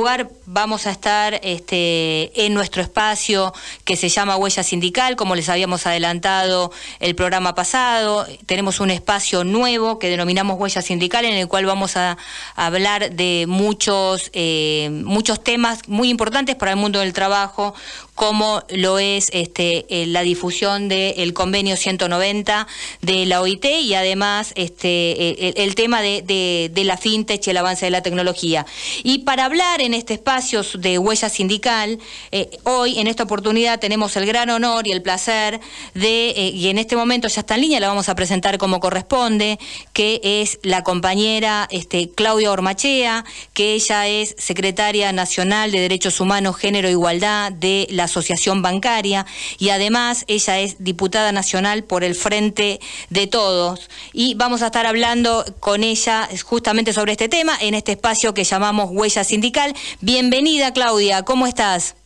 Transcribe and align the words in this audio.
lugar 0.00 0.30
vamos 0.46 0.86
a 0.86 0.92
estar 0.92 1.38
este, 1.42 2.46
en 2.46 2.54
nuestro 2.54 2.80
espacio 2.80 3.52
que 3.84 3.96
se 3.96 4.08
llama 4.08 4.36
Huella 4.36 4.62
Sindical, 4.62 5.14
como 5.14 5.34
les 5.34 5.50
habíamos 5.50 5.86
adelantado 5.86 6.72
el 7.00 7.14
programa 7.14 7.54
pasado. 7.54 8.26
Tenemos 8.46 8.80
un 8.80 8.90
espacio 8.90 9.44
nuevo 9.44 9.98
que 9.98 10.08
denominamos 10.08 10.58
Huella 10.58 10.80
Sindical, 10.80 11.26
en 11.26 11.34
el 11.34 11.48
cual 11.48 11.66
vamos 11.66 11.98
a, 11.98 12.16
hablar 12.56 13.12
de 13.12 13.44
muchos, 13.46 14.30
eh, 14.32 14.88
muchos 15.04 15.44
temas 15.44 15.86
muy 15.86 16.08
importantes 16.08 16.56
para 16.56 16.70
el 16.70 16.78
mundo 16.78 17.00
del 17.00 17.12
trabajo, 17.12 17.74
como 18.14 18.62
lo 18.68 18.98
es 18.98 19.30
este, 19.32 19.86
eh, 19.88 20.06
la 20.06 20.22
difusión 20.22 20.88
del 20.88 21.32
convenio 21.32 21.76
190 21.76 22.66
de 23.00 23.26
la 23.26 23.40
OIT 23.40 23.64
y 23.64 23.94
además 23.94 24.52
este, 24.56 25.62
el, 25.62 25.74
tema 25.74 26.02
de, 26.02 26.70
la 26.84 26.96
fintech 26.96 27.46
y 27.46 27.50
el 27.50 27.56
avance 27.56 27.86
de 27.86 27.90
la 27.90 28.02
tecnología. 28.02 28.66
Y 29.02 29.20
para 29.20 29.46
hablar 29.46 29.80
en 29.80 29.89
este 29.94 30.14
espacio 30.14 30.62
de 30.78 30.98
huella 30.98 31.28
sindical, 31.28 31.98
eh, 32.32 32.50
hoy 32.64 32.98
en 32.98 33.06
esta 33.06 33.24
oportunidad 33.24 33.78
tenemos 33.80 34.16
el 34.16 34.26
gran 34.26 34.50
honor 34.50 34.86
y 34.86 34.92
el 34.92 35.02
placer 35.02 35.60
de, 35.94 36.30
eh, 36.30 36.50
y 36.54 36.68
en 36.68 36.78
este 36.78 36.96
momento 36.96 37.28
ya 37.28 37.40
está 37.40 37.54
en 37.54 37.62
línea, 37.62 37.80
la 37.80 37.88
vamos 37.88 38.08
a 38.08 38.14
presentar 38.14 38.58
como 38.58 38.80
corresponde, 38.80 39.58
que 39.92 40.20
es 40.22 40.58
la 40.62 40.82
compañera 40.82 41.68
este, 41.70 42.10
Claudia 42.10 42.50
Ormachea, 42.50 43.24
que 43.52 43.74
ella 43.74 44.08
es 44.08 44.34
secretaria 44.38 45.12
nacional 45.12 45.72
de 45.72 45.80
Derechos 45.80 46.20
Humanos, 46.20 46.56
Género 46.56 46.88
e 46.88 46.92
Igualdad 46.92 47.52
de 47.52 47.86
la 47.90 48.04
Asociación 48.04 48.62
Bancaria 48.62 49.26
y 49.58 49.70
además 49.70 50.24
ella 50.26 50.60
es 50.60 50.82
diputada 50.82 51.32
nacional 51.32 51.84
por 51.84 52.04
el 52.04 52.14
Frente 52.14 52.80
de 53.10 53.26
Todos. 53.26 53.88
Y 54.12 54.34
vamos 54.34 54.62
a 54.62 54.66
estar 54.66 54.86
hablando 54.86 55.44
con 55.60 55.84
ella 55.84 56.28
justamente 56.44 56.92
sobre 56.92 57.12
este 57.12 57.28
tema 57.28 57.56
en 57.60 57.74
este 57.74 57.92
espacio 57.92 58.34
que 58.34 58.44
llamamos 58.44 58.90
Huella 58.90 59.24
Sindical. 59.24 59.74
Bienvenida 60.00 60.72
Claudia, 60.72 61.22
¿cómo 61.22 61.46
estás? 61.46 61.96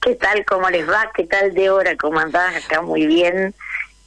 ¿Qué 0.00 0.14
tal? 0.14 0.44
¿Cómo 0.46 0.70
les 0.70 0.88
va? 0.88 1.10
¿Qué 1.14 1.24
tal 1.24 1.52
de 1.52 1.70
hora? 1.70 1.96
¿Cómo 1.96 2.18
andás? 2.18 2.64
Acá 2.64 2.80
muy 2.80 3.06
bien. 3.06 3.54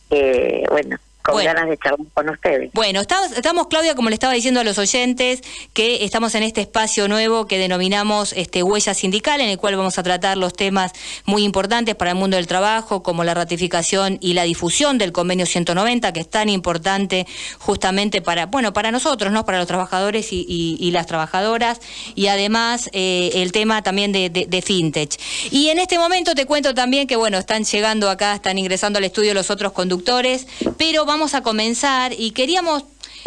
Eh, 0.10 0.64
bueno, 0.70 0.98
con 1.24 1.44
ganas 1.44 1.70
de 1.70 1.78
charlar 1.78 2.08
con 2.14 2.30
ustedes. 2.30 2.72
Bueno, 2.74 3.02
estamos, 3.02 3.68
Claudia, 3.68 3.96
como 3.96 4.10
le 4.10 4.16
estaba 4.16 4.34
diciendo 4.34 4.60
a 4.60 4.64
los 4.64 4.78
oyentes, 4.78 5.42
que 5.74 6.04
estamos 6.04 6.36
en 6.36 6.44
este 6.44 6.62
espacio 6.62 7.08
nuevo 7.08 7.48
que 7.48 7.58
denominamos 7.58 8.34
este, 8.34 8.62
Huella 8.62 8.94
Sindical, 8.94 9.40
en 9.42 9.50
el 9.50 9.58
cual 9.58 9.76
vamos 9.78 9.98
a 9.98 10.04
tratar 10.04 10.38
los 10.38 10.54
temas 10.54 10.92
muy 11.26 11.44
importantes 11.44 11.96
para 11.96 12.12
el 12.12 12.18
mundo 12.18 12.38
del 12.38 12.48
trabajo, 12.48 13.04
como 13.04 13.24
la 13.24 13.34
ratificación 13.34 14.18
y 14.22 14.34
la 14.34 14.44
difusión 14.44 14.98
del 14.98 15.12
convenio 15.12 15.46
190, 15.46 16.12
que 16.12 16.20
es 16.20 16.30
tan 16.30 16.50
importante 16.50 17.26
justamente 17.58 18.22
para, 18.22 18.48
bueno, 18.48 18.74
para 18.74 18.92
nosotros, 18.92 19.32
¿no? 19.32 19.46
Para 19.46 19.60
los 19.60 19.68
trabajadores 19.68 20.28
y, 20.32 20.92
las 20.94 21.08
trabajadoras, 21.08 21.80
y 22.14 22.28
además 22.28 22.90
eh, 22.94 23.32
el 23.36 23.52
tema 23.52 23.82
también 23.82 24.12
de, 24.12 24.30
de, 24.30 24.62
fintech. 24.62 25.20
Y 25.50 25.70
en 25.70 25.80
este 25.80 25.98
momento 25.98 26.36
te 26.36 26.46
cuento 26.46 26.76
también 26.76 27.08
que, 27.08 27.16
bueno, 27.16 27.40
están 27.40 27.64
llegando 27.64 28.10
acá, 28.10 28.36
están 28.36 28.60
ingresando 28.60 28.98
al 29.00 29.06
estudio 29.06 29.34
los 29.34 29.50
otros 29.50 29.72
conductores, 29.72 30.46
pero 30.78 31.06
vamos 31.06 31.13
a 31.14 31.42
comenzar 31.42 32.14
y 32.18 32.32
queríamos, 32.32 32.84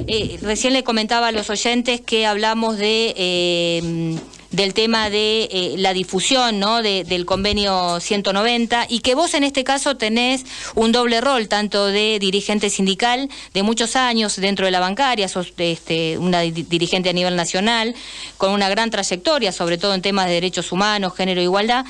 eh, 0.08 0.38
recién 0.42 0.72
le 0.72 0.82
comentaba 0.82 1.28
a 1.28 1.32
los 1.32 1.48
oyentes 1.50 2.00
que 2.00 2.26
hablamos 2.26 2.78
de... 2.78 3.14
Eh, 3.16 4.16
del 4.50 4.74
tema 4.74 5.10
de 5.10 5.48
eh, 5.50 5.74
la 5.78 5.92
difusión 5.92 6.58
¿no? 6.58 6.82
del 6.82 7.26
convenio 7.26 8.00
190 8.00 8.86
y 8.88 9.00
que 9.00 9.14
vos 9.14 9.34
en 9.34 9.44
este 9.44 9.64
caso 9.64 9.96
tenés 9.96 10.44
un 10.74 10.92
doble 10.92 11.20
rol, 11.20 11.48
tanto 11.48 11.86
de 11.86 12.18
dirigente 12.18 12.70
sindical 12.70 13.28
de 13.54 13.62
muchos 13.62 13.96
años 13.96 14.36
dentro 14.36 14.66
de 14.66 14.72
la 14.72 14.80
bancaria, 14.80 15.28
sos 15.28 15.52
este, 15.58 16.18
una 16.18 16.40
dirigente 16.40 17.10
a 17.10 17.12
nivel 17.12 17.36
nacional, 17.36 17.94
con 18.36 18.52
una 18.52 18.68
gran 18.68 18.90
trayectoria, 18.90 19.52
sobre 19.52 19.78
todo 19.78 19.94
en 19.94 20.02
temas 20.02 20.26
de 20.26 20.32
derechos 20.32 20.72
humanos, 20.72 21.14
género 21.14 21.40
e 21.40 21.44
igualdad, 21.44 21.84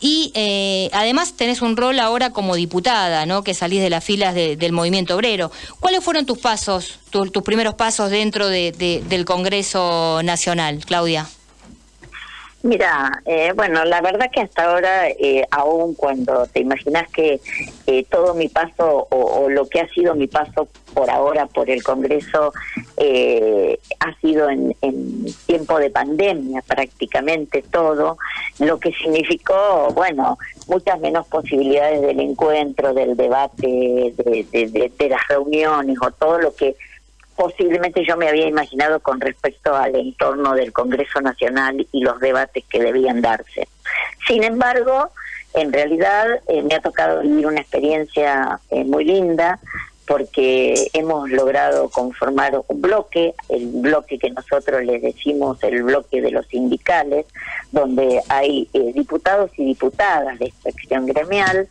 y 0.00 0.32
eh, 0.34 0.90
además 0.92 1.34
tenés 1.34 1.62
un 1.62 1.76
rol 1.76 1.98
ahora 1.98 2.30
como 2.30 2.56
diputada, 2.56 3.26
¿no? 3.26 3.42
que 3.42 3.54
salís 3.54 3.80
de 3.80 3.90
las 3.90 4.04
filas 4.04 4.34
del 4.34 4.72
movimiento 4.72 5.14
obrero. 5.14 5.50
¿Cuáles 5.80 6.02
fueron 6.02 6.26
tus 6.26 6.38
pasos, 6.38 6.98
tus 7.10 7.42
primeros 7.42 7.74
pasos 7.74 8.10
dentro 8.10 8.48
del 8.48 9.24
Congreso 9.24 10.20
Nacional, 10.22 10.84
Claudia? 10.84 11.28
Mira, 12.64 13.10
eh, 13.26 13.52
bueno, 13.56 13.84
la 13.84 14.00
verdad 14.00 14.30
que 14.32 14.40
hasta 14.40 14.70
ahora, 14.70 15.08
eh, 15.08 15.44
aún 15.50 15.94
cuando 15.94 16.46
te 16.46 16.60
imaginas 16.60 17.10
que 17.10 17.40
eh, 17.88 18.04
todo 18.08 18.34
mi 18.34 18.48
paso 18.48 19.08
o, 19.10 19.48
lo 19.48 19.66
que 19.66 19.80
ha 19.80 19.88
sido 19.88 20.14
mi 20.14 20.28
paso 20.28 20.68
por 20.94 21.10
ahora 21.10 21.46
por 21.46 21.68
el 21.68 21.82
Congreso 21.82 22.52
eh, 22.96 23.80
ha 23.98 24.14
sido 24.20 24.48
en, 24.48 24.76
tiempo 25.46 25.78
de 25.80 25.90
pandemia 25.90 26.62
prácticamente 26.62 27.62
todo, 27.62 28.16
lo 28.60 28.78
que 28.78 28.92
significó, 28.92 29.88
bueno, 29.92 30.38
muchas 30.68 31.00
menos 31.00 31.26
posibilidades 31.26 32.00
del 32.00 32.20
encuentro, 32.20 32.94
del 32.94 33.16
debate, 33.16 34.14
de 34.16 35.08
las 35.08 35.28
reuniones 35.28 35.96
o 36.00 36.12
todo 36.12 36.38
lo 36.38 36.54
que 36.54 36.76
posiblemente 37.36 38.04
yo 38.06 38.16
me 38.16 38.28
había 38.28 38.46
imaginado 38.46 39.00
con 39.00 39.20
respecto 39.20 39.74
al 39.74 39.94
entorno 39.96 40.54
del 40.54 40.72
Congreso 40.72 41.20
Nacional 41.20 41.86
y 41.92 42.00
los 42.02 42.20
debates 42.20 42.64
que 42.68 42.80
debían 42.80 43.20
darse. 43.20 43.68
Sin 44.26 44.44
embargo, 44.44 45.10
en 45.54 45.72
realidad 45.72 46.40
eh, 46.48 46.62
me 46.62 46.74
ha 46.74 46.80
tocado 46.80 47.20
vivir 47.20 47.46
una 47.46 47.60
experiencia 47.60 48.60
eh, 48.70 48.84
muy 48.84 49.04
linda 49.04 49.58
porque 50.06 50.74
hemos 50.92 51.30
logrado 51.30 51.88
conformar 51.88 52.60
un 52.68 52.82
bloque, 52.82 53.34
el 53.48 53.68
bloque 53.68 54.18
que 54.18 54.30
nosotros 54.30 54.84
les 54.84 55.00
decimos 55.00 55.62
el 55.62 55.82
bloque 55.84 56.20
de 56.20 56.30
los 56.30 56.46
sindicales, 56.48 57.26
donde 57.70 58.20
hay 58.28 58.68
eh, 58.72 58.92
diputados 58.92 59.50
y 59.56 59.64
diputadas 59.64 60.38
de 60.38 60.46
inspección 60.46 61.06
gremial 61.06 61.68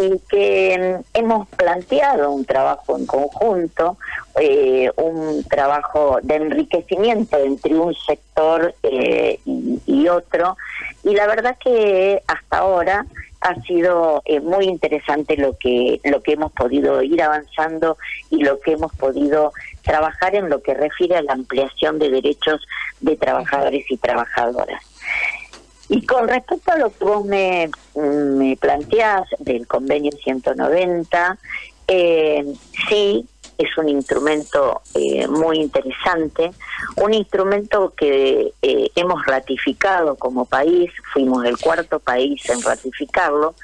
y 0.00 0.18
que 0.28 0.98
mm, 0.98 1.18
hemos 1.18 1.48
planteado 1.48 2.30
un 2.30 2.44
trabajo 2.44 2.96
en 2.96 3.06
conjunto, 3.06 3.96
eh, 4.40 4.90
un 4.96 5.44
trabajo 5.44 6.18
de 6.22 6.36
enriquecimiento 6.36 7.36
entre 7.38 7.74
un 7.74 7.94
sector 7.94 8.74
eh, 8.82 9.38
y, 9.44 10.08
otro, 10.08 10.56
y 11.04 11.14
la 11.14 11.26
verdad 11.26 11.56
que 11.62 12.22
hasta 12.26 12.58
ahora 12.58 13.06
ha 13.42 13.54
sido 13.62 14.22
eh, 14.26 14.40
muy 14.40 14.66
interesante 14.66 15.36
lo 15.36 15.56
que 15.56 15.98
lo 16.04 16.22
que 16.22 16.32
hemos 16.32 16.52
podido 16.52 17.02
ir 17.02 17.22
avanzando 17.22 17.96
y 18.28 18.42
lo 18.42 18.60
que 18.60 18.72
hemos 18.72 18.94
podido 18.96 19.52
trabajar 19.82 20.34
en 20.34 20.50
lo 20.50 20.62
que 20.62 20.74
refiere 20.74 21.16
a 21.16 21.22
la 21.22 21.32
ampliación 21.32 21.98
de 21.98 22.10
derechos 22.10 22.66
de 23.00 23.16
trabajadores 23.16 23.90
y 23.90 23.96
trabajadoras. 23.96 24.89
Y 25.92 26.06
con 26.06 26.28
respecto 26.28 26.70
a 26.70 26.78
lo 26.78 26.90
que 26.90 27.04
vos 27.04 27.24
me, 27.24 27.68
me 27.96 28.56
planteás 28.56 29.24
del 29.40 29.66
convenio 29.66 30.12
190, 30.12 31.36
eh, 31.88 32.44
sí, 32.88 33.26
es 33.58 33.76
un 33.76 33.88
instrumento 33.88 34.82
eh, 34.94 35.26
muy 35.26 35.58
interesante, 35.58 36.52
un 36.96 37.12
instrumento 37.12 37.92
que 37.96 38.52
eh, 38.62 38.90
hemos 38.94 39.26
ratificado 39.26 40.14
como 40.14 40.44
país, 40.44 40.92
fuimos 41.12 41.44
el 41.44 41.58
cuarto 41.58 41.98
país 41.98 42.48
en 42.48 42.62
ratificarlo, 42.62 43.56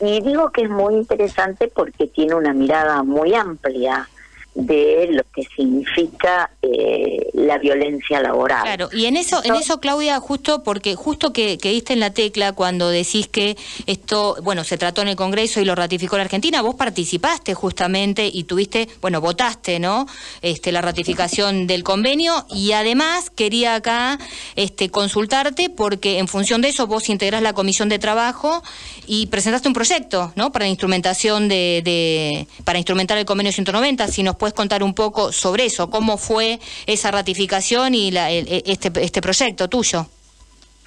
y 0.00 0.22
digo 0.22 0.50
que 0.52 0.62
es 0.62 0.70
muy 0.70 0.94
interesante 0.94 1.68
porque 1.68 2.06
tiene 2.06 2.36
una 2.36 2.54
mirada 2.54 3.02
muy 3.02 3.34
amplia 3.34 4.08
de 4.54 5.08
lo 5.12 5.22
que 5.34 5.42
significa 5.54 6.50
eh, 6.62 7.30
la 7.32 7.56
violencia 7.56 8.20
laboral. 8.20 8.62
Claro, 8.62 8.90
y 8.92 9.06
en 9.06 9.16
eso, 9.16 9.42
en 9.44 9.54
eso 9.54 9.80
Claudia, 9.80 10.20
justo 10.20 10.62
porque 10.62 10.94
justo 10.94 11.32
que, 11.32 11.56
que, 11.56 11.70
diste 11.70 11.94
en 11.94 12.00
la 12.00 12.10
tecla 12.12 12.52
cuando 12.52 12.90
decís 12.90 13.28
que 13.28 13.56
esto, 13.86 14.36
bueno, 14.42 14.62
se 14.62 14.76
trató 14.76 15.00
en 15.00 15.08
el 15.08 15.16
Congreso 15.16 15.62
y 15.62 15.64
lo 15.64 15.74
ratificó 15.74 16.18
la 16.18 16.24
Argentina, 16.24 16.60
vos 16.60 16.74
participaste 16.74 17.54
justamente 17.54 18.30
y 18.30 18.44
tuviste, 18.44 18.90
bueno, 19.00 19.22
votaste, 19.22 19.78
¿no? 19.78 20.06
Este, 20.42 20.70
la 20.70 20.82
ratificación 20.82 21.66
del 21.66 21.82
convenio 21.82 22.44
y 22.50 22.72
además 22.72 23.30
quería 23.30 23.76
acá 23.76 24.18
este, 24.54 24.90
consultarte 24.90 25.70
porque 25.70 26.18
en 26.18 26.28
función 26.28 26.60
de 26.60 26.68
eso 26.68 26.86
vos 26.86 27.08
integrás 27.08 27.40
la 27.40 27.54
comisión 27.54 27.88
de 27.88 27.98
trabajo 27.98 28.62
y 29.06 29.28
presentaste 29.28 29.66
un 29.66 29.74
proyecto, 29.74 30.34
¿no? 30.36 30.52
Para 30.52 30.66
la 30.66 30.70
instrumentación 30.70 31.48
de, 31.48 31.80
de 31.82 32.46
para 32.64 32.78
instrumentar 32.78 33.16
el 33.16 33.24
convenio 33.24 33.50
190, 33.50 34.08
si 34.08 34.22
nos 34.22 34.36
puedes 34.36 34.52
contar 34.52 34.82
un 34.82 34.92
poco 34.92 35.32
sobre 35.32 35.64
eso, 35.64 35.88
cómo 35.88 36.18
fue 36.18 36.49
esa 36.86 37.10
ratificación 37.10 37.94
y 37.94 38.10
la, 38.10 38.30
este, 38.30 38.90
este 39.02 39.20
proyecto 39.20 39.68
tuyo. 39.68 40.06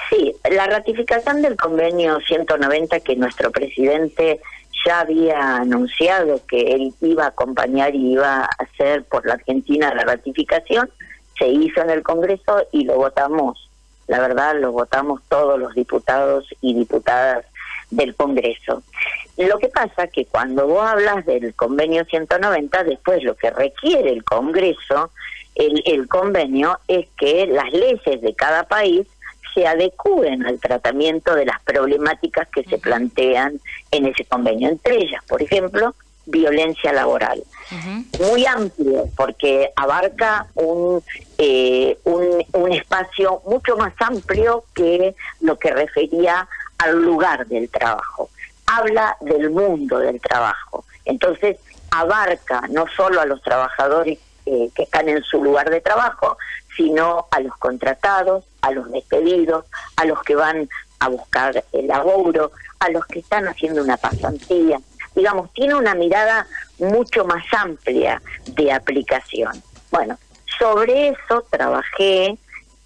Sí, 0.09 0.35
la 0.51 0.67
ratificación 0.67 1.41
del 1.41 1.55
convenio 1.55 2.19
190 2.19 2.99
que 2.99 3.15
nuestro 3.15 3.51
presidente 3.51 4.41
ya 4.85 5.01
había 5.01 5.57
anunciado 5.57 6.41
que 6.47 6.73
él 6.73 6.93
iba 7.01 7.25
a 7.25 7.27
acompañar 7.27 7.95
y 7.95 8.13
iba 8.13 8.43
a 8.43 8.49
hacer 8.59 9.05
por 9.05 9.25
la 9.25 9.35
Argentina 9.35 9.93
la 9.93 10.03
ratificación, 10.03 10.89
se 11.37 11.47
hizo 11.47 11.81
en 11.81 11.89
el 11.89 12.03
Congreso 12.03 12.65
y 12.71 12.83
lo 12.83 12.95
votamos. 12.95 13.69
La 14.07 14.19
verdad, 14.19 14.55
lo 14.59 14.71
votamos 14.71 15.21
todos 15.29 15.57
los 15.59 15.73
diputados 15.73 16.45
y 16.61 16.73
diputadas 16.73 17.45
del 17.89 18.15
Congreso. 18.15 18.83
Lo 19.37 19.57
que 19.57 19.69
pasa 19.69 20.07
que 20.07 20.25
cuando 20.25 20.67
vos 20.67 20.85
hablas 20.85 21.25
del 21.25 21.53
convenio 21.55 22.05
190, 22.05 22.83
después 22.83 23.23
lo 23.23 23.35
que 23.35 23.49
requiere 23.49 24.11
el 24.11 24.23
Congreso, 24.23 25.11
el, 25.55 25.83
el 25.85 26.07
convenio, 26.07 26.79
es 26.87 27.07
que 27.17 27.47
las 27.47 27.71
leyes 27.71 28.21
de 28.21 28.33
cada 28.35 28.63
país 28.63 29.07
se 29.53 29.67
adecúen 29.67 30.45
al 30.45 30.59
tratamiento 30.59 31.35
de 31.35 31.45
las 31.45 31.61
problemáticas 31.61 32.47
que 32.49 32.63
se 32.63 32.77
plantean 32.77 33.59
en 33.91 34.07
ese 34.07 34.25
convenio. 34.25 34.69
Entre 34.69 34.95
ellas, 34.97 35.23
por 35.27 35.41
ejemplo, 35.41 35.93
violencia 36.25 36.93
laboral. 36.93 37.43
Muy 38.19 38.45
amplio, 38.45 39.05
porque 39.17 39.71
abarca 39.75 40.47
un, 40.55 41.03
eh, 41.37 41.97
un, 42.03 42.45
un 42.53 42.71
espacio 42.71 43.41
mucho 43.45 43.75
más 43.77 43.93
amplio 43.99 44.63
que 44.73 45.15
lo 45.41 45.57
que 45.57 45.71
refería 45.71 46.47
al 46.77 47.01
lugar 47.01 47.47
del 47.47 47.69
trabajo. 47.69 48.29
Habla 48.65 49.17
del 49.21 49.49
mundo 49.49 49.99
del 49.99 50.21
trabajo. 50.21 50.85
Entonces, 51.05 51.57
abarca 51.91 52.61
no 52.69 52.85
solo 52.95 53.21
a 53.21 53.25
los 53.25 53.41
trabajadores 53.41 54.19
eh, 54.45 54.69
que 54.75 54.83
están 54.83 55.09
en 55.09 55.23
su 55.23 55.43
lugar 55.43 55.69
de 55.69 55.81
trabajo, 55.81 56.37
sino 56.75 57.27
a 57.31 57.39
los 57.39 57.55
contratados, 57.57 58.45
a 58.61 58.71
los 58.71 58.91
despedidos, 58.91 59.65
a 59.95 60.05
los 60.05 60.21
que 60.23 60.35
van 60.35 60.69
a 60.99 61.07
buscar 61.09 61.63
el 61.71 61.87
laburo, 61.87 62.51
a 62.79 62.89
los 62.89 63.05
que 63.05 63.19
están 63.19 63.47
haciendo 63.47 63.83
una 63.83 63.97
pasantía. 63.97 64.79
Digamos, 65.15 65.51
tiene 65.53 65.75
una 65.75 65.93
mirada 65.93 66.47
mucho 66.79 67.25
más 67.25 67.43
amplia 67.53 68.21
de 68.45 68.71
aplicación. 68.71 69.51
Bueno, 69.91 70.17
sobre 70.57 71.09
eso 71.09 71.45
trabajé 71.49 72.37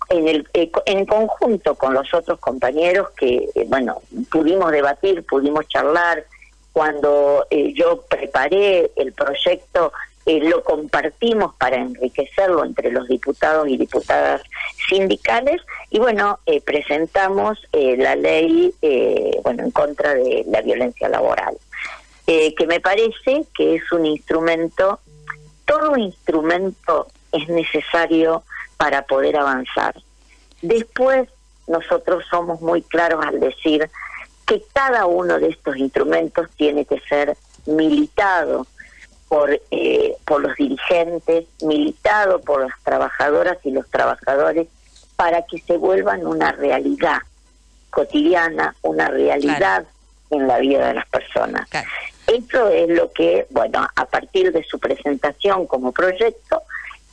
en, 0.09 0.27
el, 0.27 0.47
eh, 0.53 0.71
en 0.85 1.05
conjunto 1.05 1.75
con 1.75 1.93
los 1.93 2.13
otros 2.13 2.39
compañeros 2.39 3.09
que, 3.17 3.49
eh, 3.55 3.65
bueno, 3.67 4.01
pudimos 4.29 4.71
debatir, 4.71 5.25
pudimos 5.25 5.67
charlar. 5.67 6.25
Cuando 6.73 7.47
eh, 7.49 7.73
yo 7.73 8.03
preparé 8.03 8.91
el 8.95 9.11
proyecto, 9.13 9.91
lo 10.27 10.63
compartimos 10.63 11.55
para 11.55 11.77
enriquecerlo 11.77 12.65
entre 12.65 12.91
los 12.91 13.07
diputados 13.07 13.67
y 13.69 13.77
diputadas 13.77 14.41
sindicales 14.89 15.61
y 15.89 15.99
bueno, 15.99 16.39
presentamos 16.65 17.57
la 17.71 18.15
ley, 18.15 18.73
bueno, 19.43 19.63
en 19.63 19.71
contra 19.71 20.13
de 20.13 20.43
la 20.47 20.61
violencia 20.61 21.07
laboral. 21.07 21.57
Eh, 22.29 22.53
que 22.55 22.67
me 22.67 22.81
parece 22.81 23.45
que 23.55 23.75
es 23.75 23.89
un 23.93 24.05
instrumento, 24.05 24.99
todo 25.65 25.95
instrumento 25.95 27.07
es 27.31 27.47
necesario 27.47 28.43
para 28.75 29.03
poder 29.03 29.37
avanzar. 29.37 29.95
Después, 30.61 31.29
nosotros 31.67 32.25
somos 32.29 32.59
muy 32.59 32.81
claros 32.81 33.25
al 33.25 33.39
decir 33.39 33.89
que 34.45 34.61
cada 34.73 35.05
uno 35.05 35.39
de 35.39 35.47
estos 35.47 35.77
instrumentos 35.77 36.49
tiene 36.57 36.83
que 36.83 36.99
ser 37.07 37.37
militado 37.65 38.67
por, 39.27 39.59
eh, 39.71 40.15
por 40.25 40.41
los 40.41 40.55
dirigentes, 40.55 41.45
militado 41.61 42.39
por 42.41 42.61
las 42.61 42.79
trabajadoras 42.83 43.57
y 43.63 43.71
los 43.71 43.89
trabajadores 43.89 44.67
para 45.15 45.41
que 45.43 45.59
se 45.59 45.77
vuelvan 45.77 46.25
una 46.25 46.51
realidad 46.51 47.19
cotidiana, 47.89 48.75
una 48.83 49.07
realidad 49.07 49.85
en 50.29 50.47
la 50.47 50.59
vida 50.59 50.89
de 50.89 50.93
las 50.95 51.07
personas. 51.07 51.67
Eso 52.27 52.69
es 52.69 52.89
lo 52.89 53.11
que, 53.11 53.47
bueno, 53.49 53.87
a 53.95 54.05
partir 54.05 54.51
de 54.51 54.63
su 54.63 54.79
presentación 54.79 55.65
como 55.65 55.91
proyecto, 55.91 56.61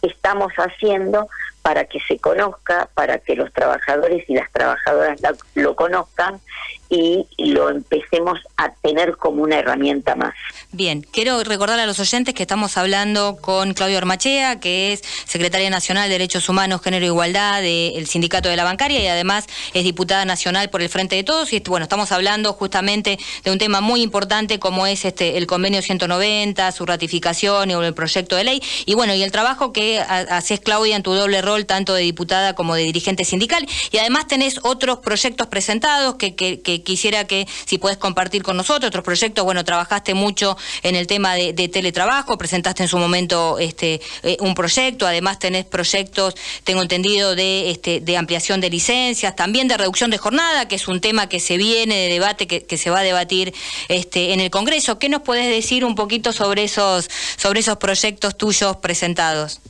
estamos 0.02 0.52
haciendo 0.54 1.28
para 1.62 1.86
que 1.86 1.98
se 2.00 2.18
conozca, 2.18 2.88
para 2.94 3.18
que 3.18 3.36
los 3.36 3.52
trabajadores 3.52 4.28
y 4.28 4.34
las 4.34 4.50
trabajadoras 4.52 5.20
lo 5.54 5.74
conozcan 5.76 6.40
y 6.88 7.26
lo 7.38 7.70
empecemos 7.70 8.38
a 8.56 8.70
tener 8.70 9.16
como 9.16 9.42
una 9.42 9.58
herramienta 9.58 10.14
más. 10.14 10.34
Bien, 10.72 11.02
quiero 11.02 11.42
recordar 11.44 11.78
a 11.78 11.86
los 11.86 12.00
oyentes 12.00 12.34
que 12.34 12.42
estamos 12.42 12.76
hablando 12.76 13.36
con 13.40 13.74
Claudio 13.74 13.96
Armachea, 13.96 14.58
que 14.58 14.92
es 14.92 15.02
secretaria 15.24 15.70
nacional 15.70 16.08
de 16.08 16.14
Derechos 16.14 16.48
Humanos, 16.48 16.82
Género 16.82 17.04
e 17.04 17.08
Igualdad 17.08 17.62
del 17.62 18.06
Sindicato 18.06 18.48
de 18.48 18.56
la 18.56 18.64
Bancaria 18.64 19.00
y 19.00 19.06
además 19.06 19.46
es 19.72 19.84
diputada 19.84 20.24
nacional 20.24 20.70
por 20.70 20.82
el 20.82 20.88
Frente 20.88 21.14
de 21.14 21.22
Todos. 21.22 21.52
Y 21.52 21.60
bueno, 21.60 21.84
estamos 21.84 22.10
hablando 22.10 22.52
justamente 22.54 23.18
de 23.44 23.50
un 23.52 23.58
tema 23.58 23.80
muy 23.80 24.02
importante 24.02 24.58
como 24.58 24.86
es 24.86 25.04
este 25.04 25.38
el 25.38 25.46
convenio 25.46 25.80
190, 25.80 26.72
su 26.72 26.86
ratificación 26.86 27.70
y 27.70 27.74
el 27.74 27.94
proyecto 27.94 28.34
de 28.34 28.44
ley. 28.44 28.62
Y 28.84 28.94
bueno, 28.94 29.14
y 29.14 29.22
el 29.22 29.30
trabajo 29.30 29.72
que 29.72 30.00
haces, 30.00 30.58
Claudia, 30.58 30.96
en 30.96 31.04
tu 31.04 31.12
doble 31.12 31.40
rol, 31.40 31.66
tanto 31.66 31.94
de 31.94 32.02
diputada 32.02 32.54
como 32.54 32.74
de 32.74 32.82
dirigente 32.82 33.24
sindical. 33.24 33.64
Y 33.92 33.98
además 33.98 34.26
tenés 34.26 34.58
otros 34.64 34.98
proyectos 34.98 35.46
presentados 35.46 36.16
que, 36.16 36.34
que 36.34 36.73
quisiera 36.82 37.26
que 37.26 37.46
si 37.64 37.78
puedes 37.78 37.98
compartir 37.98 38.42
con 38.42 38.56
nosotros 38.56 38.88
otros 38.88 39.04
proyectos. 39.04 39.44
Bueno, 39.44 39.64
trabajaste 39.64 40.14
mucho 40.14 40.56
en 40.82 40.96
el 40.96 41.06
tema 41.06 41.34
de, 41.34 41.52
teletrabajo, 41.68 42.36
presentaste 42.36 42.82
en 42.82 42.88
su 42.88 42.98
momento 42.98 43.58
este 43.58 44.00
eh, 44.22 44.36
un 44.40 44.54
proyecto, 44.54 45.06
además 45.06 45.38
tenés 45.38 45.64
proyectos, 45.64 46.34
tengo 46.64 46.82
entendido, 46.82 47.34
de, 47.34 47.70
este, 47.70 48.00
de 48.00 48.16
ampliación 48.16 48.60
de 48.60 48.70
licencias, 48.70 49.34
también 49.36 49.68
de 49.68 49.76
reducción 49.76 50.10
de 50.10 50.18
jornada, 50.18 50.68
que 50.68 50.76
es 50.76 50.88
un 50.88 51.00
tema 51.00 51.28
que 51.28 51.40
se 51.40 51.56
viene 51.56 51.96
de 51.96 52.08
debate, 52.08 52.46
que, 52.46 52.64
que 52.64 52.76
se 52.76 52.90
va 52.90 53.00
a 53.00 53.02
debatir 53.02 53.54
este, 53.88 54.32
en 54.32 54.40
el 54.40 54.50
Congreso. 54.50 54.98
¿Qué 54.98 55.08
nos 55.08 55.22
puedes 55.22 55.48
decir 55.48 55.84
un 55.84 55.94
poquito 55.94 56.32
sobre 56.32 56.64
esos, 56.64 57.08
sobre 57.36 57.60
esos 57.60 57.76
proyectos 57.76 58.36
tuyos 58.36 58.76
presentados? 58.78 59.60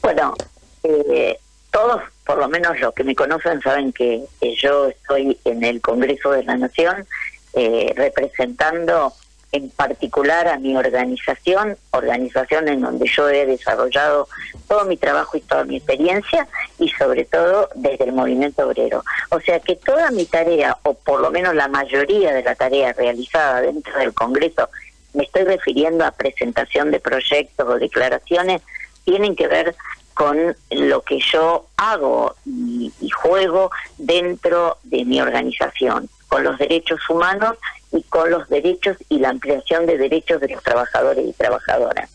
Bueno, 0.00 0.34
eh, 0.84 1.38
todos, 1.72 2.02
por 2.24 2.38
lo 2.38 2.48
menos 2.48 2.78
los 2.78 2.94
que 2.94 3.02
me 3.02 3.16
conocen, 3.16 3.60
saben 3.60 3.92
que 3.92 4.22
yo 4.60 4.86
estoy 4.86 5.38
en 5.44 5.64
el 5.64 5.80
Congreso 5.80 6.30
de 6.30 6.44
la 6.44 6.56
Nación 6.56 7.06
eh, 7.54 7.92
representando 7.96 9.12
en 9.52 9.68
particular 9.70 10.48
a 10.48 10.58
mi 10.58 10.76
organización, 10.76 11.76
organización 11.90 12.68
en 12.68 12.80
donde 12.80 13.06
yo 13.06 13.28
he 13.28 13.44
desarrollado 13.44 14.26
todo 14.66 14.86
mi 14.86 14.96
trabajo 14.96 15.36
y 15.36 15.42
toda 15.42 15.64
mi 15.64 15.76
experiencia 15.76 16.48
y 16.78 16.88
sobre 16.88 17.26
todo 17.26 17.68
desde 17.74 18.04
el 18.04 18.12
movimiento 18.12 18.66
obrero. 18.66 19.04
O 19.30 19.40
sea 19.40 19.60
que 19.60 19.76
toda 19.76 20.10
mi 20.10 20.24
tarea, 20.24 20.78
o 20.84 20.94
por 20.94 21.20
lo 21.20 21.30
menos 21.30 21.54
la 21.54 21.68
mayoría 21.68 22.32
de 22.32 22.42
la 22.42 22.54
tarea 22.54 22.94
realizada 22.94 23.60
dentro 23.60 23.98
del 23.98 24.14
Congreso, 24.14 24.70
me 25.12 25.24
estoy 25.24 25.44
refiriendo 25.44 26.06
a 26.06 26.12
presentación 26.12 26.90
de 26.90 27.00
proyectos 27.00 27.68
o 27.68 27.78
declaraciones, 27.78 28.62
tienen 29.04 29.36
que 29.36 29.48
ver 29.48 29.74
con 30.14 30.56
lo 30.70 31.02
que 31.02 31.18
yo 31.20 31.66
hago 31.76 32.34
y, 32.44 32.92
juego 33.10 33.70
dentro 33.98 34.78
de 34.82 35.04
mi 35.04 35.20
organización, 35.20 36.08
con 36.28 36.44
los 36.44 36.58
derechos 36.58 37.00
humanos 37.08 37.56
y 37.92 38.02
con 38.04 38.30
los 38.30 38.48
derechos 38.48 38.96
y 39.08 39.18
la 39.18 39.30
ampliación 39.30 39.86
de 39.86 39.98
derechos 39.98 40.40
de 40.40 40.48
los 40.48 40.62
trabajadores 40.62 41.26
y 41.26 41.32
trabajadoras. 41.32 42.10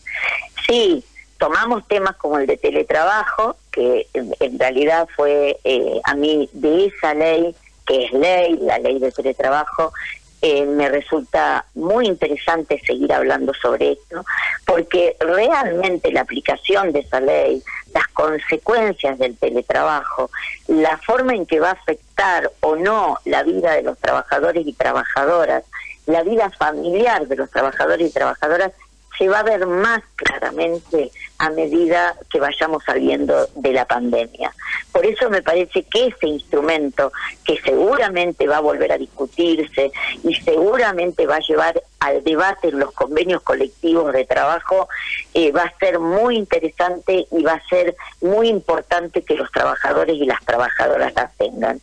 Sí, 0.66 1.04
tomamos 1.38 1.86
temas 1.88 2.16
como 2.16 2.38
el 2.38 2.46
de 2.46 2.56
teletrabajo, 2.56 3.56
que 3.70 4.06
en 4.12 4.58
realidad 4.58 5.08
fue 5.16 5.58
eh, 5.64 6.00
a 6.04 6.14
mí 6.14 6.50
de 6.52 6.86
esa 6.86 7.14
ley, 7.14 7.54
que 7.86 8.04
es 8.04 8.12
ley, 8.12 8.58
la 8.60 8.78
ley 8.78 8.98
de 8.98 9.10
teletrabajo, 9.12 9.92
eh, 10.40 10.64
me 10.64 10.88
resulta 10.88 11.64
muy 11.74 12.06
interesante 12.06 12.80
seguir 12.86 13.12
hablando 13.12 13.52
sobre 13.54 13.92
esto, 13.92 14.24
porque 14.64 15.16
realmente 15.18 16.12
la 16.12 16.20
aplicación 16.20 16.92
de 16.92 17.00
esa 17.00 17.20
ley, 17.20 17.62
las 17.92 18.06
consecuencias 18.08 19.18
del 19.18 19.36
teletrabajo, 19.36 20.30
la 20.68 20.96
forma 20.98 21.34
en 21.34 21.44
que 21.44 21.58
va 21.58 21.70
a 21.70 21.72
afectar 21.72 22.52
o 22.60 22.76
no 22.76 23.18
la 23.24 23.42
vida 23.42 23.72
de 23.72 23.82
los 23.82 23.98
trabajadores 23.98 24.66
y 24.66 24.72
trabajadoras, 24.72 25.64
la 26.06 26.22
vida 26.22 26.50
familiar 26.50 27.26
de 27.26 27.36
los 27.36 27.50
trabajadores 27.50 28.08
y 28.08 28.12
trabajadoras, 28.12 28.72
se 29.18 29.28
va 29.28 29.40
a 29.40 29.42
ver 29.42 29.66
más 29.66 30.00
claramente 30.14 31.10
a 31.38 31.50
medida 31.50 32.14
que 32.30 32.40
vayamos 32.40 32.84
saliendo 32.84 33.48
de 33.56 33.72
la 33.72 33.84
pandemia. 33.84 34.52
Por 34.92 35.04
eso 35.04 35.28
me 35.28 35.42
parece 35.42 35.82
que 35.82 36.06
ese 36.06 36.26
instrumento, 36.26 37.12
que 37.44 37.60
seguramente 37.60 38.46
va 38.46 38.58
a 38.58 38.60
volver 38.60 38.92
a 38.92 38.98
discutirse 38.98 39.90
y 40.22 40.34
seguramente 40.36 41.26
va 41.26 41.36
a 41.36 41.40
llevar 41.40 41.82
al 42.00 42.22
debate 42.22 42.68
en 42.68 42.78
los 42.78 42.92
convenios 42.92 43.42
colectivos 43.42 44.12
de 44.12 44.24
trabajo, 44.24 44.88
eh, 45.34 45.50
va 45.52 45.62
a 45.62 45.78
ser 45.78 45.98
muy 45.98 46.36
interesante 46.36 47.26
y 47.30 47.42
va 47.42 47.54
a 47.54 47.68
ser 47.68 47.96
muy 48.20 48.48
importante 48.48 49.22
que 49.22 49.34
los 49.34 49.50
trabajadores 49.50 50.16
y 50.16 50.26
las 50.26 50.44
trabajadoras 50.44 51.12
la 51.14 51.30
tengan. 51.36 51.80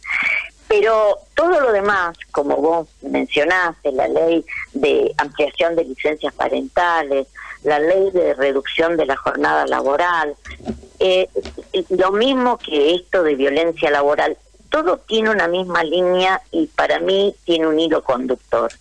Pero 0.68 1.20
todo 1.36 1.60
lo 1.62 1.72
demás, 1.72 2.18
como 2.32 2.58
vos 2.58 2.88
mencionaste, 3.02 3.92
la 3.92 4.08
ley 4.08 4.44
de 4.74 5.14
ampliación 5.18 5.76
de 5.76 5.86
licencias 5.86 6.34
parentales, 6.34 7.28
la 7.64 7.80
ley 7.80 8.12
de 8.12 8.34
reducción 8.34 8.98
de 8.98 9.06
la 9.06 9.16
jornada 9.16 9.66
laboral, 9.68 10.36
eh, 11.00 11.30
lo 11.90 12.12
mismo 12.12 12.58
que 12.58 12.96
esto 12.96 13.24
de 13.24 13.36
violencia 13.36 13.92
laboral, 13.92 14.38
todo 14.70 14.98
tiene 14.98 15.30
una 15.30 15.48
misma 15.48 15.84
línea 15.84 16.42
y 16.52 16.68
para 16.68 17.00
mí 17.00 17.36
tiene 17.46 17.68
un 17.68 17.80
hilo 17.80 18.04
conductor. 18.04 18.72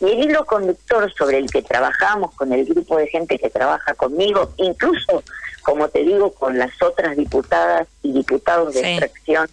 Y 0.00 0.06
el 0.06 0.24
hilo 0.24 0.44
conductor 0.44 1.12
sobre 1.14 1.38
el 1.38 1.50
que 1.50 1.62
trabajamos 1.62 2.34
con 2.34 2.52
el 2.52 2.64
grupo 2.64 2.96
de 2.96 3.06
gente 3.06 3.38
que 3.38 3.50
trabaja 3.50 3.94
conmigo, 3.94 4.52
incluso, 4.56 5.22
como 5.62 5.88
te 5.88 6.00
digo, 6.00 6.32
con 6.32 6.58
las 6.58 6.70
otras 6.82 7.16
diputadas 7.16 7.86
y 8.02 8.12
diputados 8.12 8.74
de 8.74 8.80
extracción 8.80 9.48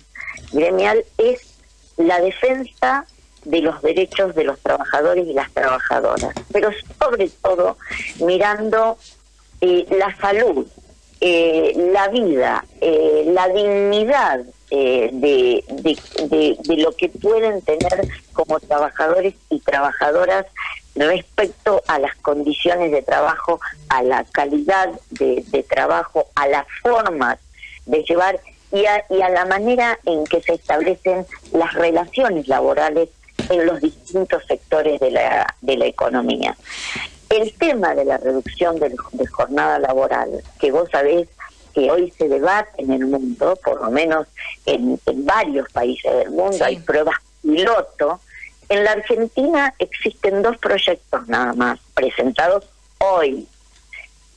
gremial, 0.51 1.03
es 1.17 1.52
la 1.97 2.19
defensa 2.19 3.05
de 3.45 3.61
los 3.61 3.81
derechos 3.81 4.35
de 4.35 4.45
los 4.45 4.59
trabajadores 4.59 5.27
y 5.27 5.33
las 5.33 5.51
trabajadoras, 5.51 6.33
pero 6.51 6.69
sobre 6.99 7.29
todo 7.41 7.77
mirando 8.19 8.97
eh, 9.61 9.85
la 9.91 10.15
salud, 10.17 10.65
eh, 11.25 11.73
la 11.93 12.09
vida, 12.09 12.65
eh, 12.81 13.23
la 13.27 13.47
dignidad 13.47 14.41
eh, 14.71 15.09
de, 15.13 15.63
de, 16.65 16.77
lo 16.77 16.91
que 16.95 17.07
pueden 17.07 17.61
tener 17.61 18.07
como 18.33 18.59
trabajadores 18.59 19.33
y 19.49 19.59
trabajadoras 19.59 20.45
respecto 20.95 21.81
a 21.87 21.99
las 21.99 22.15
condiciones 22.17 22.91
de 22.91 23.01
trabajo, 23.03 23.61
a 23.87 24.03
la 24.03 24.25
calidad 24.25 24.89
de 25.11 25.65
trabajo, 25.69 26.27
a 26.35 26.47
las 26.47 26.65
formas 26.81 27.39
de 27.85 28.03
llevar 28.03 28.39
y 28.73 28.85
a, 28.85 29.05
y 29.09 29.21
a 29.21 29.29
la 29.29 29.45
manera 29.45 29.99
en 30.05 30.25
que 30.25 30.41
se 30.41 30.55
establecen 30.55 31.25
las 31.53 31.73
relaciones 31.75 32.47
laborales 32.47 33.09
en 33.49 33.65
los 33.65 33.79
distintos 33.79 34.43
sectores 34.47 34.99
de 34.99 35.11
la, 35.11 35.55
de 35.61 35.77
la 35.77 35.85
economía. 35.85 36.57
El 37.29 37.53
tema 37.53 37.93
de 37.93 38.05
la 38.05 38.17
reducción 38.17 38.79
de, 38.79 38.95
de 39.11 39.27
jornada 39.27 39.79
laboral, 39.79 40.43
que 40.59 40.71
vos 40.71 40.89
sabés 40.91 41.29
que 41.73 41.91
hoy 41.91 42.11
se 42.17 42.27
debate 42.27 42.81
en 42.81 42.91
el 42.91 43.05
mundo, 43.05 43.57
por 43.63 43.79
lo 43.81 43.91
menos 43.91 44.27
en, 44.65 44.99
en 45.05 45.25
varios 45.25 45.71
países 45.71 46.11
del 46.11 46.31
mundo, 46.31 46.53
sí. 46.53 46.63
hay 46.63 46.77
pruebas 46.77 47.15
piloto. 47.41 48.19
En 48.69 48.83
la 48.83 48.91
Argentina 48.93 49.73
existen 49.77 50.41
dos 50.41 50.57
proyectos 50.57 51.27
nada 51.27 51.53
más 51.53 51.79
presentados 51.93 52.65
hoy. 52.99 53.47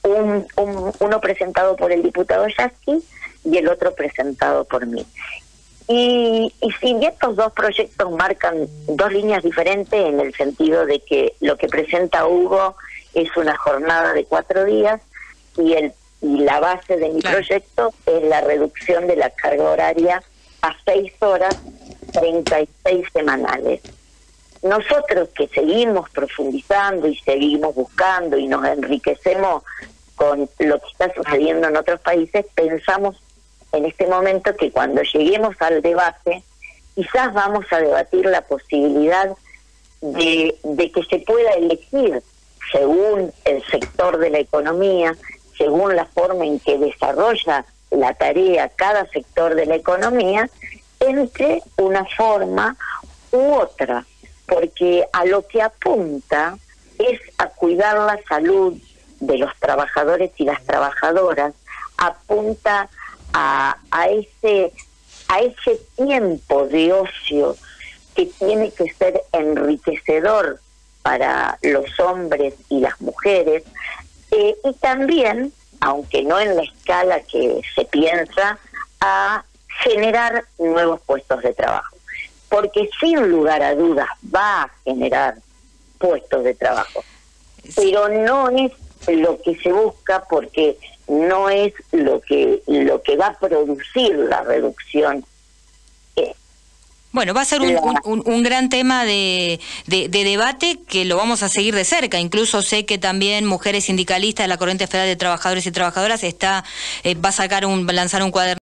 Un, 0.03 0.47
un, 0.57 0.93
uno 0.99 1.21
presentado 1.21 1.75
por 1.75 1.91
el 1.91 2.03
diputado 2.03 2.47
Yasky 2.49 3.03
y 3.47 3.57
el 3.57 3.69
otro 3.69 3.95
presentado 3.95 4.65
por 4.65 4.87
mí. 4.87 5.07
Y, 5.89 6.53
y 6.61 6.73
si 6.81 7.07
estos 7.07 7.37
dos 7.37 7.53
proyectos 7.53 8.11
marcan 8.11 8.67
dos 8.89 9.13
líneas 9.13 9.43
diferentes 9.43 10.05
en 10.05 10.19
el 10.19 10.35
sentido 10.35 10.85
de 10.85 10.99
que 11.01 11.35
lo 11.41 11.57
que 11.57 11.69
presenta 11.69 12.27
Hugo 12.27 12.77
es 13.15 13.35
una 13.37 13.57
jornada 13.57 14.13
de 14.13 14.25
cuatro 14.25 14.65
días 14.65 15.01
y 15.57 15.75
el 15.75 15.93
y 16.21 16.39
la 16.39 16.61
base 16.61 16.97
de 16.97 17.11
mi 17.11 17.21
claro. 17.21 17.39
proyecto 17.39 17.95
es 18.07 18.23
la 18.25 18.41
reducción 18.41 19.07
de 19.07 19.17
la 19.17 19.31
carga 19.31 19.65
horaria 19.65 20.23
a 20.63 20.75
seis 20.85 21.13
horas, 21.21 21.57
36 22.13 23.07
semanales. 23.13 23.81
Nosotros 24.63 25.29
que 25.37 25.47
seguimos 25.49 26.09
profundizando 26.11 27.07
y 27.07 27.17
seguimos 27.19 27.75
buscando 27.75 28.39
y 28.39 28.49
nos 28.49 28.67
enriquecemos 28.67 29.63
con 30.17 30.49
lo 30.59 30.81
que 30.81 30.89
está 30.91 31.13
sucediendo 31.15 31.69
en 31.69 31.77
otros 31.77 32.01
países, 32.01 32.47
pensamos 32.55 33.23
en 33.73 33.85
este 33.85 34.07
momento 34.07 34.55
que 34.57 34.71
cuando 34.71 35.03
lleguemos 35.03 35.55
al 35.61 35.83
debate, 35.83 36.43
quizás 36.95 37.33
vamos 37.35 37.65
a 37.71 37.79
debatir 37.79 38.27
la 38.27 38.43
posibilidad 38.43 39.31
de, 40.01 40.57
de 40.63 40.93
que 40.93 41.03
se 41.05 41.19
pueda 41.21 41.51
elegir 41.53 42.23
según 42.73 43.33
el 43.45 43.65
sector 43.67 44.19
de 44.19 44.31
la 44.31 44.39
economía, 44.39 45.15
según 45.57 45.95
la 45.95 46.07
forma 46.07 46.45
en 46.45 46.61
que 46.61 46.79
desarrolla 46.79 47.65
la 47.91 48.15
tarea 48.15 48.69
cada 48.71 49.07
sector 49.07 49.55
de 49.55 49.67
la 49.67 49.77
economía, 49.77 50.49
entre 51.01 51.63
una 51.77 52.05
forma 52.17 52.77
u 53.33 53.55
otra, 53.55 54.05
porque 54.47 55.07
a 55.13 55.25
lo 55.25 55.47
que 55.47 55.63
apunta 55.63 56.59
es 56.99 57.21
a 57.39 57.49
cuidar 57.49 57.99
la 57.99 58.19
salud 58.29 58.75
de 59.21 59.39
los 59.39 59.55
trabajadores 59.59 60.31
y 60.37 60.45
las 60.45 60.63
trabajadoras, 60.65 61.55
apunta 61.97 62.89
a, 63.39 63.77
a 63.91 64.09
ese 64.09 64.73
a 65.29 65.41
ese 65.41 65.79
tiempo 65.97 66.67
de 66.69 66.93
ocio 66.93 67.57
que 68.15 68.27
tiene 68.27 68.71
que 68.71 68.91
ser 68.95 69.21
enriquecedor 69.33 70.61
para 71.03 71.59
los 71.63 72.01
hombres 72.01 72.55
y 72.71 72.81
las 72.81 72.99
mujeres, 73.01 73.65
eh, 74.31 74.57
y 74.65 74.73
también, 74.75 75.53
aunque 75.81 76.23
no 76.23 76.41
en 76.41 76.57
la 76.57 76.63
escala 76.63 77.21
que 77.21 77.61
se 77.75 77.85
piensa, 77.85 78.59
a 79.01 79.45
generar 79.83 80.45
nuevos 80.59 81.01
puestos 81.03 81.43
de 81.43 81.53
trabajo. 81.53 81.95
Porque 82.49 82.89
sin 82.99 83.29
lugar 83.29 83.63
a 83.63 83.75
dudas 83.75 84.09
va 84.35 84.63
a 84.63 84.71
generar 84.85 85.35
puestos 85.99 86.43
de 86.43 86.55
trabajo. 86.55 87.05
Pero 87.75 88.09
no 88.09 88.49
es 88.49 88.73
lo 89.09 89.41
que 89.43 89.57
se 89.57 89.73
busca 89.73 90.25
porque 90.31 90.79
no 91.09 91.49
es 91.49 91.73
lo 91.93 92.21
que 92.21 92.63
lo 92.67 93.03
que 93.03 93.17
va 93.17 93.29
a 93.29 93.39
producir 93.39 94.15
la 94.17 94.43
reducción 94.43 95.25
bueno, 97.17 97.33
va 97.33 97.41
a 97.41 97.45
ser 97.47 97.63
un, 97.63 97.79
un, 98.05 98.23
un 98.27 98.43
gran 98.43 98.69
tema 98.69 99.07
de, 99.07 99.59
de, 99.87 100.11
de, 100.11 100.23
debate 100.23 100.81
que 100.87 101.07
lo 101.07 101.17
vamos 101.17 101.43
a 101.43 101.49
seguir 101.49 101.75
de 101.75 101.87
cerca. 101.87 102.21
Incluso 102.21 102.61
sé 102.61 102.85
que 102.85 102.99
también 102.99 103.47
Mujeres 103.47 103.85
Sindicalistas 103.85 104.45
de 104.45 104.49
la 104.49 104.59
Corriente 104.59 104.87
Federal 104.87 105.09
de 105.09 105.17
Trabajadores 105.17 105.67
y 105.67 105.71
Trabajadoras 105.71 106.23
está 106.25 106.63
eh, 107.05 107.15
va 107.15 107.31
a 107.31 107.33
sacar 107.33 107.65
un 107.65 107.87
lanzar 107.87 108.23
un 108.23 108.31
cuaderno 108.31 108.59